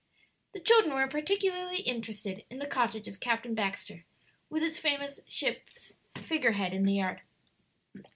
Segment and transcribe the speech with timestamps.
[0.53, 4.03] The children were particularly interested in the cottage of Captain Baxter,
[4.49, 5.93] with its famous ship's
[6.23, 7.21] figure head in the yard.